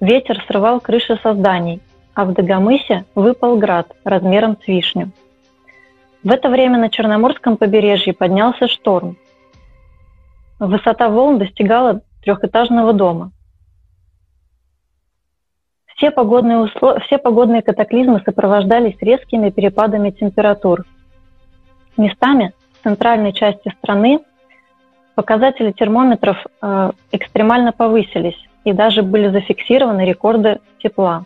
Ветер 0.00 0.44
срывал 0.46 0.80
крыши 0.80 1.18
со 1.22 1.34
зданий, 1.34 1.80
а 2.14 2.24
в 2.24 2.34
Дагомысе 2.34 3.04
выпал 3.14 3.56
град 3.56 3.92
размером 4.04 4.58
с 4.62 4.68
вишню. 4.68 5.10
В 6.22 6.30
это 6.30 6.50
время 6.50 6.78
на 6.78 6.90
Черноморском 6.90 7.56
побережье 7.56 8.12
поднялся 8.12 8.68
шторм. 8.68 9.16
Высота 10.58 11.08
волн 11.08 11.38
достигала 11.38 12.02
трехэтажного 12.22 12.92
дома. 12.92 13.32
Все 15.86 16.10
погодные, 16.10 16.58
услов... 16.58 17.02
Все 17.04 17.16
погодные 17.16 17.62
катаклизмы 17.62 18.20
сопровождались 18.24 18.96
резкими 19.00 19.48
перепадами 19.48 20.10
температур. 20.10 20.84
Местами 21.96 22.52
в 22.72 22.82
центральной 22.82 23.32
части 23.32 23.72
страны 23.78 24.20
показатели 25.14 25.72
термометров 25.72 26.36
э, 26.60 26.90
экстремально 27.12 27.72
повысились, 27.72 28.38
и 28.66 28.72
даже 28.72 29.02
были 29.02 29.28
зафиксированы 29.28 30.04
рекорды 30.04 30.58
тепла. 30.82 31.24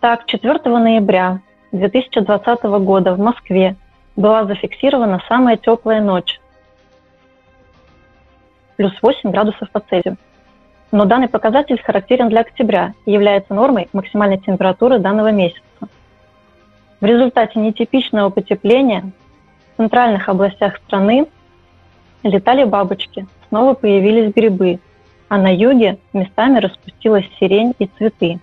Так, 0.00 0.26
4 0.26 0.58
ноября 0.64 1.40
2020 1.70 2.62
года 2.82 3.14
в 3.14 3.20
Москве 3.20 3.76
была 4.16 4.44
зафиксирована 4.44 5.22
самая 5.28 5.56
теплая 5.56 6.02
ночь– 6.02 6.36
плюс 8.76 8.92
8 9.00 9.30
градусов 9.30 9.70
по 9.70 9.78
Цельсию. 9.78 10.16
Но 10.90 11.04
данный 11.04 11.28
показатель 11.28 11.80
характерен 11.80 12.30
для 12.30 12.40
октября 12.40 12.94
и 13.06 13.12
является 13.12 13.54
нормой 13.54 13.88
максимальной 13.92 14.38
температуры 14.38 14.98
данного 14.98 15.30
месяца. 15.30 15.62
В 17.00 17.04
результате 17.04 17.60
нетипичного 17.60 18.30
потепления 18.30 19.12
в 19.74 19.76
центральных 19.76 20.28
областях 20.28 20.78
страны 20.78 21.28
летали 22.24 22.64
бабочки, 22.64 23.28
снова 23.48 23.74
появились 23.74 24.34
грибы, 24.34 24.80
а 25.28 25.38
на 25.38 25.54
юге 25.54 25.98
местами 26.12 26.58
распустилась 26.58 27.26
сирень 27.38 27.74
и 27.78 27.86
цветы. 27.86 28.40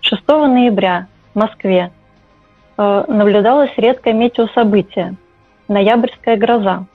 6 0.00 0.26
ноября 0.28 1.06
в 1.34 1.38
Москве 1.38 1.90
э, 2.76 3.04
наблюдалось 3.08 3.72
редкое 3.76 4.12
метеособытие– 4.12 5.16
ноябрьская 5.68 6.36
гроза. 6.36 6.86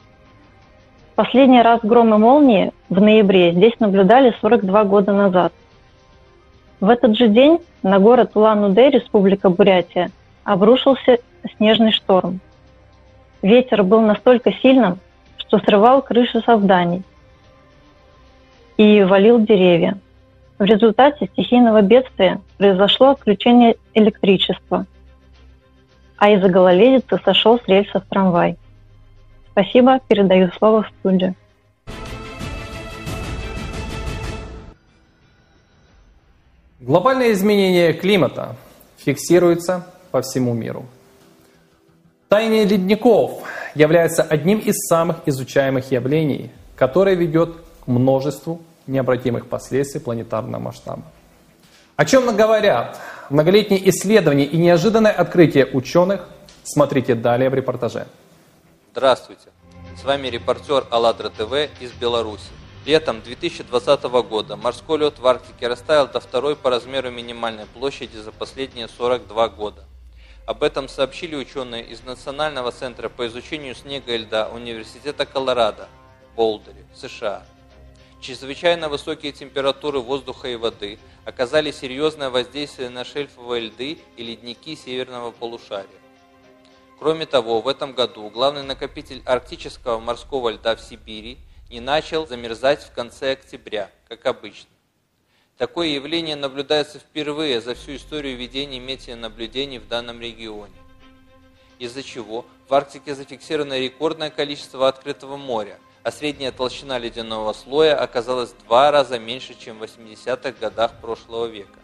Последний 1.15 1.61
раз 1.61 1.81
гром 1.83 2.13
и 2.13 2.17
молнии 2.17 2.71
в 2.89 3.01
ноябре 3.01 3.51
здесь 3.51 3.73
наблюдали 3.79 4.35
42 4.41 4.83
года 4.85 5.11
назад. 5.11 5.53
В 6.79 6.89
этот 6.89 7.17
же 7.17 7.27
день 7.27 7.59
на 7.83 7.99
город 7.99 8.31
Улан-Удэ, 8.35 8.91
Республика 8.91 9.49
Бурятия, 9.49 10.11
обрушился 10.43 11.17
снежный 11.57 11.91
шторм. 11.91 12.39
Ветер 13.41 13.83
был 13.83 14.01
настолько 14.01 14.53
сильным, 14.53 14.99
что 15.37 15.59
срывал 15.59 16.01
крыши 16.01 16.41
со 16.41 16.57
зданий 16.57 17.03
и 18.79 19.03
валил 19.03 19.41
деревья. 19.41 19.97
В 20.57 20.63
результате 20.63 21.27
стихийного 21.33 21.81
бедствия 21.81 22.39
произошло 22.57 23.09
отключение 23.09 23.75
электричества, 23.93 24.85
а 26.15 26.29
из-за 26.29 26.47
гололедицы 26.47 27.19
сошел 27.25 27.59
с 27.59 27.67
рельсов 27.67 28.03
трамвай. 28.09 28.57
Спасибо, 29.51 29.99
передаю 30.07 30.49
слово 30.57 30.83
в 30.83 30.91
студию. 30.99 31.35
Глобальное 36.79 37.33
изменение 37.33 37.91
климата 37.91 38.55
фиксируется 38.97 39.87
по 40.11 40.21
всему 40.21 40.53
миру. 40.53 40.85
Таяние 42.29 42.63
ледников 42.63 43.43
является 43.75 44.23
одним 44.23 44.59
из 44.59 44.75
самых 44.87 45.17
изучаемых 45.25 45.91
явлений, 45.91 46.49
которое 46.77 47.15
ведет 47.15 47.57
к 47.81 47.87
множеству 47.87 48.61
необратимых 48.89 49.47
последствий 49.47 50.01
планетарного 50.01 50.61
масштаба. 50.61 51.03
О 51.95 52.05
чем 52.05 52.35
говорят 52.35 52.97
многолетние 53.29 53.89
исследования 53.89 54.45
и 54.45 54.57
неожиданное 54.57 55.11
открытие 55.11 55.65
ученых, 55.65 56.27
смотрите 56.63 57.15
далее 57.15 57.49
в 57.49 57.53
репортаже. 57.53 58.07
Здравствуйте, 58.91 59.49
с 59.99 60.03
вами 60.03 60.27
репортер 60.27 60.85
АЛЛАТРА 60.89 61.29
ТВ 61.29 61.81
из 61.81 61.91
Беларуси. 61.91 62.51
Летом 62.85 63.21
2020 63.21 64.03
года 64.27 64.55
морской 64.55 64.97
лед 64.97 65.19
в 65.19 65.27
Арктике 65.27 65.67
растаял 65.67 66.07
до 66.07 66.19
второй 66.19 66.55
по 66.55 66.69
размеру 66.69 67.11
минимальной 67.11 67.65
площади 67.65 68.17
за 68.17 68.31
последние 68.31 68.87
42 68.87 69.49
года. 69.49 69.83
Об 70.47 70.63
этом 70.63 70.87
сообщили 70.87 71.35
ученые 71.35 71.83
из 71.83 72.01
Национального 72.03 72.71
центра 72.71 73.09
по 73.09 73.27
изучению 73.27 73.75
снега 73.75 74.13
и 74.13 74.17
льда 74.17 74.47
Университета 74.47 75.25
Колорадо 75.25 75.87
в 76.31 76.37
Болдере, 76.37 76.85
США. 76.95 77.43
Чрезвычайно 78.21 78.89
высокие 78.89 79.31
температуры 79.31 79.99
воздуха 79.99 80.49
и 80.49 80.55
воды 80.57 80.99
оказали 81.23 81.71
серьезное 81.71 82.29
воздействие 82.29 82.89
на 82.89 83.05
шельфовые 83.05 83.67
льды 83.67 83.97
и 84.17 84.23
ледники 84.23 84.75
северного 84.75 85.31
полушария. 85.31 85.87
Кроме 86.99 87.25
того, 87.25 87.61
в 87.61 87.67
этом 87.69 87.93
году 87.93 88.29
главный 88.29 88.63
накопитель 88.63 89.21
арктического 89.25 89.99
морского 89.99 90.49
льда 90.49 90.75
в 90.75 90.81
Сибири 90.81 91.37
не 91.69 91.79
начал 91.79 92.27
замерзать 92.27 92.83
в 92.83 92.91
конце 92.91 93.31
октября, 93.31 93.89
как 94.09 94.25
обычно. 94.25 94.69
Такое 95.57 95.87
явление 95.87 96.35
наблюдается 96.35 96.99
впервые 96.99 97.61
за 97.61 97.73
всю 97.73 97.95
историю 97.95 98.35
ведения 98.37 98.79
метеонаблюдений 98.79 99.77
в 99.77 99.87
данном 99.87 100.19
регионе, 100.19 100.73
из-за 101.79 102.03
чего 102.03 102.45
в 102.67 102.73
Арктике 102.73 103.15
зафиксировано 103.15 103.79
рекордное 103.79 104.29
количество 104.29 104.89
открытого 104.89 105.37
моря, 105.37 105.79
а 106.09 106.11
средняя 106.11 106.51
толщина 106.51 106.97
ледяного 106.97 107.53
слоя 107.53 107.95
оказалась 107.95 108.49
в 108.49 108.65
два 108.65 108.89
раза 108.89 109.19
меньше, 109.19 109.53
чем 109.53 109.77
в 109.77 109.83
80-х 109.83 110.53
годах 110.59 110.93
прошлого 110.99 111.45
века. 111.45 111.77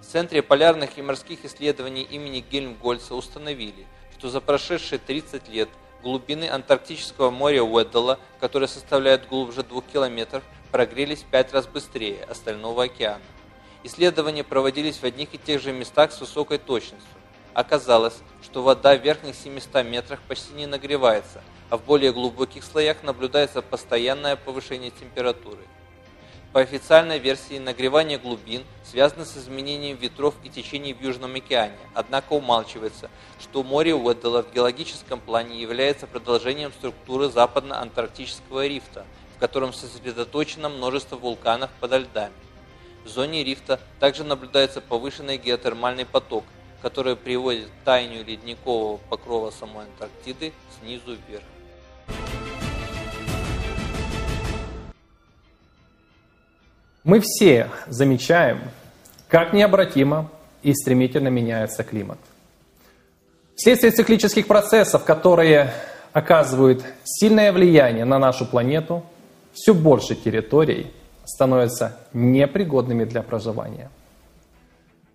В 0.00 0.04
Центре 0.04 0.42
полярных 0.42 0.98
и 0.98 1.02
морских 1.02 1.44
исследований 1.44 2.02
имени 2.02 2.44
Гельмгольца 2.50 3.14
установили, 3.14 3.86
что 4.18 4.28
за 4.28 4.40
прошедшие 4.40 4.98
30 4.98 5.48
лет 5.50 5.68
глубины 6.02 6.50
Антарктического 6.50 7.30
моря 7.30 7.62
Уэддала, 7.62 8.18
которые 8.40 8.66
составляют 8.68 9.28
глубже 9.28 9.62
2 9.62 9.82
километров, 9.82 10.42
прогрелись 10.72 11.20
в 11.20 11.26
5 11.26 11.52
раз 11.52 11.68
быстрее 11.68 12.24
остального 12.24 12.82
океана. 12.82 13.22
Исследования 13.84 14.42
проводились 14.42 14.96
в 14.96 15.04
одних 15.04 15.32
и 15.32 15.38
тех 15.38 15.62
же 15.62 15.72
местах 15.72 16.10
с 16.10 16.20
высокой 16.20 16.58
точностью. 16.58 17.06
Оказалось, 17.54 18.18
что 18.42 18.64
вода 18.64 18.96
в 18.96 19.00
верхних 19.00 19.36
700 19.36 19.86
метрах 19.86 20.18
почти 20.26 20.54
не 20.54 20.66
нагревается, 20.66 21.40
а 21.72 21.78
в 21.78 21.84
более 21.84 22.12
глубоких 22.12 22.64
слоях 22.64 23.02
наблюдается 23.02 23.62
постоянное 23.62 24.36
повышение 24.36 24.90
температуры. 24.90 25.62
По 26.52 26.60
официальной 26.60 27.18
версии, 27.18 27.56
нагревание 27.56 28.18
глубин 28.18 28.64
связано 28.84 29.24
с 29.24 29.38
изменением 29.38 29.96
ветров 29.96 30.34
и 30.44 30.50
течений 30.50 30.92
в 30.92 31.00
Южном 31.00 31.34
океане, 31.34 31.78
однако 31.94 32.34
умалчивается, 32.34 33.08
что 33.40 33.62
море 33.62 33.94
Уэддела 33.94 34.42
в 34.42 34.52
геологическом 34.52 35.18
плане 35.18 35.62
является 35.62 36.06
продолжением 36.06 36.72
структуры 36.72 37.30
западно-антарктического 37.30 38.66
рифта, 38.66 39.06
в 39.34 39.40
котором 39.40 39.72
сосредоточено 39.72 40.68
множество 40.68 41.16
вулканов 41.16 41.70
подо 41.80 41.96
льдами. 41.96 42.34
В 43.02 43.08
зоне 43.08 43.44
рифта 43.44 43.80
также 43.98 44.24
наблюдается 44.24 44.82
повышенный 44.82 45.38
геотермальный 45.38 46.04
поток, 46.04 46.44
который 46.82 47.16
приводит 47.16 47.68
к 47.68 47.84
таянию 47.86 48.26
ледникового 48.26 48.98
покрова 49.08 49.50
самой 49.50 49.86
Антарктиды 49.86 50.52
снизу 50.78 51.16
вверх. 51.26 51.44
Мы 57.04 57.20
все 57.20 57.68
замечаем, 57.88 58.60
как 59.28 59.52
необратимо 59.52 60.30
и 60.62 60.72
стремительно 60.72 61.28
меняется 61.28 61.82
климат. 61.82 62.18
Вследствие 63.56 63.92
циклических 63.92 64.46
процессов, 64.46 65.04
которые 65.04 65.72
оказывают 66.12 66.84
сильное 67.04 67.52
влияние 67.52 68.04
на 68.04 68.18
нашу 68.18 68.46
планету, 68.46 69.02
все 69.52 69.74
больше 69.74 70.14
территорий 70.14 70.92
становятся 71.24 71.96
непригодными 72.12 73.04
для 73.04 73.22
проживания. 73.22 73.90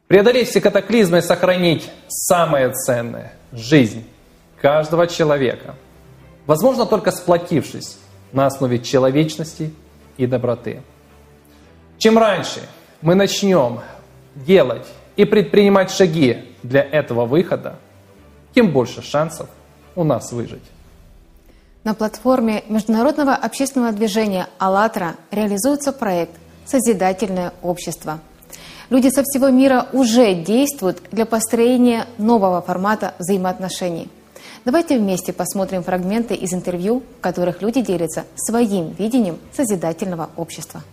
Преодолеть 0.07 0.49
все 0.49 0.61
катаклизмы 0.61 1.19
и 1.19 1.21
сохранить 1.21 1.89
самое 2.07 2.71
ценное– 2.71 3.33
жизнь 3.51 4.05
каждого 4.61 5.07
человека. 5.07 5.75
Возможно 6.45 6.85
только 6.85 7.11
сплотившись 7.11 7.97
на 8.31 8.45
основе 8.45 8.79
человечности 8.79 9.73
и 10.17 10.25
доброты. 10.25 10.81
Чем 11.97 12.17
раньше 12.17 12.61
мы 13.01 13.15
начнем 13.15 13.79
делать 14.35 14.85
и 15.15 15.25
предпринимать 15.25 15.91
шаги 15.91 16.45
для 16.61 16.81
этого 16.81 17.25
выхода, 17.25 17.77
тем 18.53 18.71
больше 18.71 19.01
шансов 19.01 19.49
у 19.95 20.03
нас 20.03 20.31
выжить. 20.31 20.63
На 21.83 21.95
платформе 21.95 22.63
международного 22.67 23.33
общественного 23.33 23.93
движения 23.93 24.47
«АЛЛАТРА» 24.59 25.15
реализуется 25.31 25.91
проект 25.91 26.33
«Созидательное 26.65 27.53
общество». 27.61 28.19
Люди 28.89 29.09
со 29.09 29.23
всего 29.23 29.49
мира 29.49 29.87
уже 29.91 30.33
действуют 30.35 31.01
для 31.11 31.25
построения 31.25 32.05
нового 32.17 32.61
формата 32.61 33.15
взаимоотношений. 33.19 34.09
Давайте 34.65 34.97
вместе 34.97 35.33
посмотрим 35.33 35.83
фрагменты 35.83 36.35
из 36.35 36.53
интервью, 36.53 37.03
в 37.17 37.21
которых 37.21 37.61
люди 37.61 37.81
делятся 37.81 38.25
своим 38.35 38.91
видением 38.91 39.39
созидательного 39.53 40.29
общества. 40.37 40.83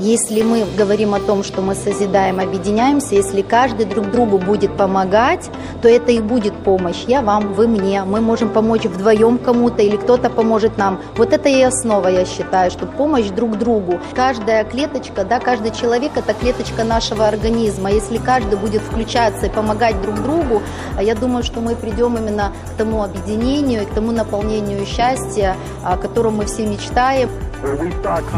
Если 0.00 0.40
мы 0.40 0.64
говорим 0.78 1.12
о 1.12 1.20
том, 1.20 1.44
что 1.44 1.60
мы 1.60 1.74
созидаем, 1.74 2.40
объединяемся, 2.40 3.16
если 3.16 3.42
каждый 3.42 3.84
друг 3.84 4.10
другу 4.10 4.38
будет 4.38 4.74
помогать, 4.74 5.50
то 5.82 5.90
это 5.90 6.10
и 6.10 6.20
будет 6.20 6.54
помощь. 6.64 7.04
Я 7.06 7.20
вам, 7.20 7.52
вы 7.52 7.68
мне. 7.68 8.02
Мы 8.04 8.22
можем 8.22 8.48
помочь 8.48 8.84
вдвоем 8.84 9.36
кому-то 9.36 9.82
или 9.82 9.96
кто-то 9.96 10.30
поможет 10.30 10.78
нам. 10.78 11.02
Вот 11.18 11.34
это 11.34 11.50
и 11.50 11.60
основа, 11.60 12.08
я 12.08 12.24
считаю, 12.24 12.70
что 12.70 12.86
помощь 12.86 13.26
друг 13.26 13.58
другу. 13.58 14.00
Каждая 14.14 14.64
клеточка, 14.64 15.26
да, 15.26 15.38
каждый 15.38 15.70
человек– 15.70 16.12
это 16.14 16.32
клеточка 16.32 16.82
нашего 16.82 17.28
организма. 17.28 17.90
Если 17.92 18.16
каждый 18.16 18.56
будет 18.56 18.80
включаться 18.80 19.46
и 19.46 19.50
помогать 19.50 20.00
друг 20.00 20.22
другу, 20.22 20.62
я 20.98 21.14
думаю, 21.14 21.42
что 21.44 21.60
мы 21.60 21.76
придем 21.76 22.16
именно 22.16 22.52
к 22.72 22.78
тому 22.78 23.02
объединению, 23.02 23.86
к 23.86 23.90
тому 23.90 24.12
наполнению 24.12 24.86
счастья, 24.86 25.56
о 25.84 25.98
котором 25.98 26.36
мы 26.36 26.46
все 26.46 26.66
мечтаем. 26.66 27.28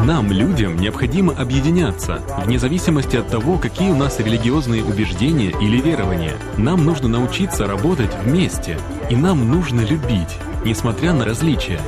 Нам, 0.04 0.32
людям, 0.32 0.76
необходимо 0.76 1.32
объединяться, 1.32 2.20
вне 2.44 2.58
зависимости 2.58 3.16
от 3.16 3.28
того, 3.28 3.56
какие 3.56 3.90
у 3.90 3.96
нас 3.96 4.18
религиозные 4.18 4.82
убеждения 4.82 5.50
или 5.50 5.80
верования. 5.80 6.34
Нам 6.56 6.84
нужно 6.84 7.08
научиться 7.08 7.66
работать 7.66 8.10
вместе, 8.24 8.78
и 9.10 9.16
нам 9.16 9.48
нужно 9.48 9.82
любить, 9.82 10.38
несмотря 10.64 11.12
на 11.12 11.24
различия. 11.24 11.80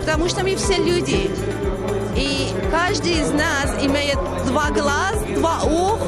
Потому 0.00 0.28
что 0.28 0.42
мы 0.42 0.56
все 0.56 0.76
люди, 0.76 1.30
и 2.16 2.48
каждый 2.70 3.12
из 3.12 3.30
нас 3.30 3.76
имеет 3.82 4.18
два 4.46 4.70
глаз, 4.70 5.16
два 5.36 5.62
ух, 5.64 6.00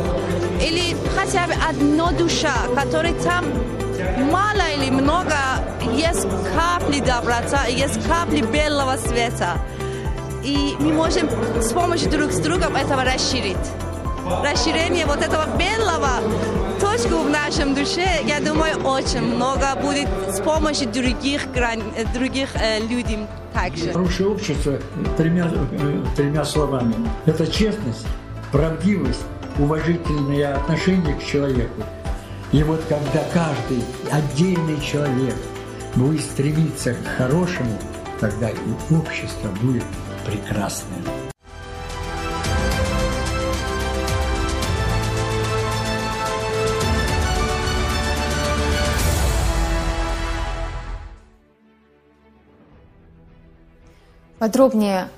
или 0.60 0.96
хотя 1.14 1.46
бы 1.46 1.52
одна 1.68 2.12
душа, 2.12 2.54
которая 2.74 3.14
там 3.22 3.44
мало 4.30 4.70
или 4.74 4.90
много 4.90 5.36
есть 5.94 6.26
капли 6.54 7.00
доброта, 7.00 7.66
есть 7.66 8.06
капли 8.06 8.40
белого 8.40 8.96
света. 8.96 9.58
И 10.44 10.76
мы 10.78 10.92
можем 10.92 11.28
с 11.60 11.72
помощью 11.72 12.10
друг 12.10 12.30
с 12.30 12.38
другом 12.38 12.76
этого 12.76 13.02
расширить. 13.02 13.56
Расширение 14.42 15.06
вот 15.06 15.22
этого 15.22 15.46
белого 15.56 16.20
точку 16.80 17.22
в 17.22 17.30
нашем 17.30 17.74
душе, 17.74 18.06
я 18.26 18.40
думаю, 18.40 18.76
очень 18.84 19.22
много 19.22 19.74
будет 19.80 20.08
с 20.28 20.40
помощью 20.40 20.88
других, 20.92 21.50
грань, 21.52 21.82
других 22.12 22.50
э, 22.56 22.80
людей 22.80 23.20
также. 23.54 23.92
Хорошее 23.92 24.28
общество 24.28 24.78
тремя, 25.16 25.50
э, 25.72 26.04
тремя 26.16 26.44
словами. 26.44 26.94
Это 27.24 27.46
честность, 27.46 28.06
правдивость, 28.52 29.24
уважительное 29.58 30.56
отношение 30.56 31.14
к 31.14 31.24
человеку. 31.24 31.82
И 32.52 32.62
вот 32.62 32.82
когда 32.88 33.24
каждый 33.32 33.82
отдельный 34.12 34.80
человек 34.80 35.36
будет 35.94 36.20
стремиться 36.20 36.94
к 36.94 37.16
хорошему, 37.16 37.78
тогда 38.20 38.50
и 38.50 38.94
общество 38.94 39.48
будет 39.62 39.84
прекрасным. 40.24 41.04
Подробнее 54.38 55.08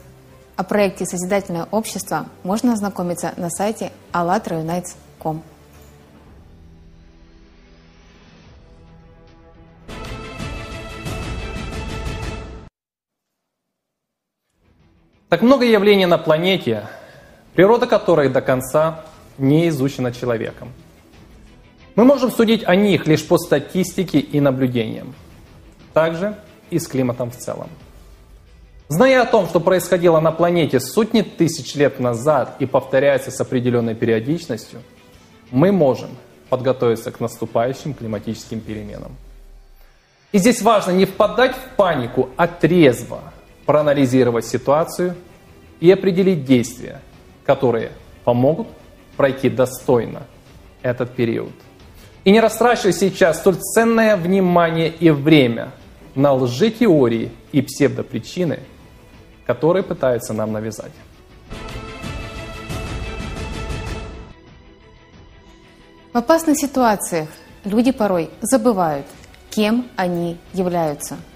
о 0.56 0.62
проекте 0.62 1.04
«Созидательное 1.04 1.66
общество» 1.72 2.26
можно 2.44 2.74
ознакомиться 2.74 3.34
на 3.36 3.50
сайте 3.50 3.90
allatraunites.com. 4.12 5.42
Так 15.37 15.42
много 15.42 15.66
явлений 15.66 16.07
на 16.07 16.16
планете, 16.16 16.87
природа 17.55 17.87
которой 17.87 18.31
до 18.31 18.40
конца 18.40 19.05
не 19.37 19.68
изучена 19.68 20.11
человеком. 20.11 20.72
Мы 21.94 22.07
можем 22.07 22.31
судить 22.31 22.64
о 22.64 22.75
них 22.75 23.07
лишь 23.07 23.22
по 23.22 23.37
статистике 23.37 24.18
и 24.18 24.40
наблюдениям. 24.40 25.14
Также 25.92 26.38
и 26.70 26.79
с 26.79 26.88
климатом 26.88 27.31
в 27.31 27.37
целом. 27.37 27.68
Зная 28.88 29.20
о 29.20 29.27
том, 29.27 29.46
что 29.46 29.61
происходило 29.61 30.20
на 30.20 30.33
планете 30.33 30.81
сотни 30.81 31.20
тысяч 31.20 31.75
лет 31.75 32.01
назад 32.01 32.57
и 32.59 32.64
повторяется 32.64 33.31
с 33.31 33.38
определенной 33.38 33.94
периодичностью, 33.94 34.81
мы 35.51 35.70
можем 35.70 36.16
подготовиться 36.49 37.12
к 37.12 37.20
наступающим 37.20 37.92
климатическим 37.92 38.61
переменам. 38.61 39.14
И 40.33 40.38
здесь 40.38 40.62
важно 40.62 40.92
не 40.92 41.05
впадать 41.05 41.55
в 41.55 41.77
панику, 41.77 42.31
а 42.38 42.46
трезво 42.46 43.20
проанализировать 43.66 44.46
ситуацию 44.46 45.14
и 45.80 45.90
определить 45.90 46.44
действия, 46.44 47.00
которые 47.44 47.92
помогут 48.24 48.68
пройти 49.16 49.48
достойно 49.48 50.22
этот 50.82 51.14
период. 51.14 51.52
И 52.24 52.30
не 52.30 52.40
растрачивать 52.40 52.96
сейчас 52.96 53.38
столь 53.38 53.56
ценное 53.56 54.16
внимание 54.16 54.88
и 54.88 55.10
время 55.10 55.72
на 56.14 56.32
лжетеории 56.32 57.30
и 57.52 57.62
псевдопричины, 57.62 58.60
которые 59.44 59.82
пытаются 59.82 60.32
нам 60.32 60.52
навязать. 60.52 60.92
В 66.12 66.18
опасных 66.18 66.58
ситуациях 66.58 67.28
люди 67.64 67.92
порой 67.92 68.30
забывают, 68.40 69.06
кем 69.50 69.86
они 69.96 70.38
являются– 70.54 71.16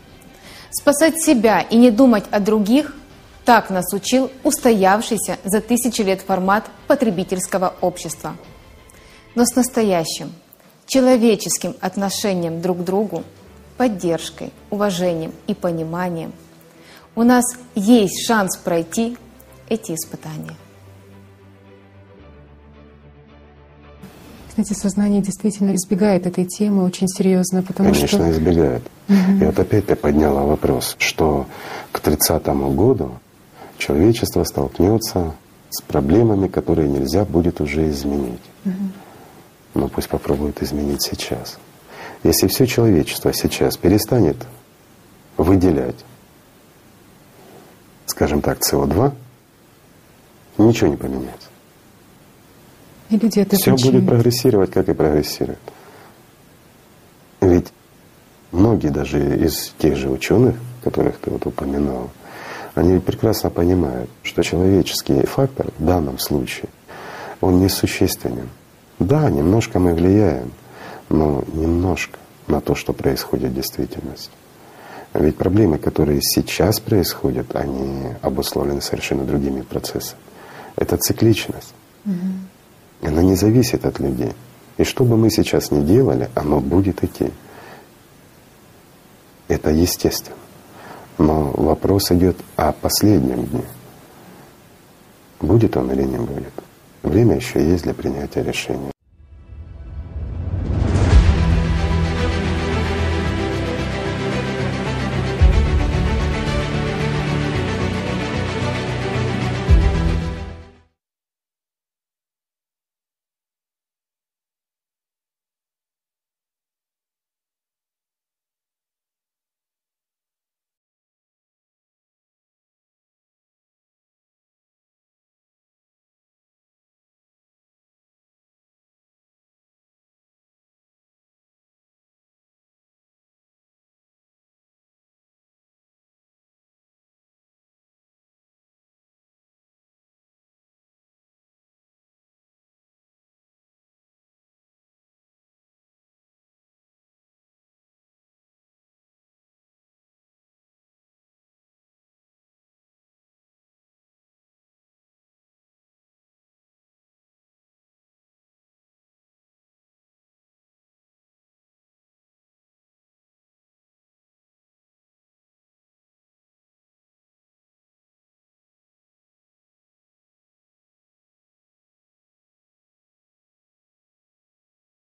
Спасать 0.72 1.20
себя 1.20 1.62
и 1.62 1.76
не 1.76 1.90
думать 1.90 2.24
о 2.30 2.38
других– 2.38 2.94
так 3.44 3.70
нас 3.70 3.92
учил 3.92 4.30
устоявшийся 4.44 5.38
за 5.44 5.60
тысячи 5.60 6.02
лет 6.02 6.20
формат 6.20 6.64
потребительского 6.86 7.74
общества. 7.80 8.36
Но 9.34 9.44
с 9.44 9.54
настоящим, 9.54 10.32
человеческим 10.86 11.74
отношением 11.80 12.60
друг 12.60 12.78
к 12.78 12.84
другу, 12.84 13.24
поддержкой, 13.76 14.52
уважением 14.70 15.32
и 15.46 15.54
пониманием 15.54 16.32
у 17.14 17.22
нас 17.22 17.44
есть 17.74 18.26
шанс 18.26 18.56
пройти 18.56 19.16
эти 19.68 19.92
испытания. 19.92 20.54
Знаете, 24.54 24.74
сознание 24.74 25.22
действительно 25.22 25.74
избегает 25.74 26.26
этой 26.26 26.44
темы 26.44 26.84
очень 26.84 27.08
серьезно, 27.08 27.62
потому 27.62 27.90
Конечно, 27.90 28.08
что... 28.08 28.18
Конечно, 28.18 28.38
избегает. 28.38 28.82
Угу. 29.08 29.42
И 29.42 29.44
вот 29.44 29.58
опять 29.58 29.86
ты 29.86 29.96
подняла 29.96 30.42
вопрос, 30.42 30.96
что 30.98 31.46
к 31.92 32.00
30 32.00 32.44
году 32.74 33.12
человечество 33.80 34.44
столкнется 34.44 35.34
с 35.70 35.82
проблемами, 35.82 36.46
которые 36.46 36.88
нельзя 36.88 37.24
будет 37.24 37.60
уже 37.60 37.88
изменить. 37.88 38.42
Угу. 38.64 38.74
Но 39.74 39.88
пусть 39.88 40.08
попробует 40.08 40.62
изменить 40.62 41.02
сейчас. 41.02 41.58
Если 42.22 42.46
все 42.48 42.66
человечество 42.66 43.32
сейчас 43.32 43.76
перестанет 43.76 44.36
выделять, 45.36 46.04
скажем 48.06 48.42
так, 48.42 48.58
СО2, 48.60 49.12
ничего 50.58 50.90
не 50.90 50.96
поменяется. 50.96 51.48
И 53.08 53.16
люди 53.16 53.40
это 53.40 53.56
Все 53.56 53.74
будет 53.74 54.06
прогрессировать, 54.06 54.70
как 54.70 54.88
и 54.88 54.94
прогрессирует. 54.94 55.58
Ведь 57.40 57.72
многие 58.52 58.88
даже 58.88 59.36
из 59.36 59.72
тех 59.78 59.96
же 59.96 60.10
ученых, 60.10 60.56
которых 60.84 61.18
ты 61.18 61.30
вот 61.30 61.46
упоминал, 61.46 62.10
они 62.74 62.98
прекрасно 62.98 63.50
понимают, 63.50 64.10
что 64.22 64.42
человеческий 64.42 65.26
фактор 65.26 65.68
в 65.78 65.84
данном 65.84 66.18
случае, 66.18 66.68
он 67.40 67.60
несущественен. 67.60 68.48
Да, 68.98 69.30
немножко 69.30 69.78
мы 69.78 69.94
влияем, 69.94 70.52
но 71.08 71.42
немножко 71.52 72.18
на 72.46 72.60
то, 72.60 72.74
что 72.74 72.92
происходит 72.92 73.50
в 73.50 73.54
действительности. 73.54 74.30
Ведь 75.14 75.36
проблемы, 75.36 75.78
которые 75.78 76.20
сейчас 76.22 76.78
происходят, 76.78 77.56
они 77.56 78.14
обусловлены 78.22 78.80
совершенно 78.80 79.24
другими 79.24 79.62
процессами. 79.62 80.20
Это 80.76 80.96
цикличность. 80.96 81.74
Угу. 82.06 83.08
Она 83.08 83.22
не 83.22 83.34
зависит 83.34 83.86
от 83.86 83.98
людей. 83.98 84.32
И 84.76 84.84
что 84.84 85.04
бы 85.04 85.16
мы 85.16 85.30
сейчас 85.30 85.70
ни 85.70 85.84
делали, 85.84 86.30
оно 86.34 86.60
будет 86.60 87.02
идти. 87.02 87.30
Это 89.48 89.70
естественно. 89.70 90.36
Но 91.20 91.52
вопрос 91.54 92.10
идет 92.12 92.38
о 92.56 92.72
последнем 92.72 93.44
дне. 93.44 93.64
Будет 95.38 95.76
он 95.76 95.92
или 95.92 96.02
не 96.04 96.16
будет. 96.16 96.54
Время 97.02 97.36
еще 97.36 97.62
есть 97.62 97.82
для 97.84 97.92
принятия 97.92 98.42
решения. 98.42 98.90